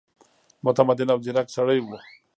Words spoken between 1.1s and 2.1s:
او ځیرک سړی وو.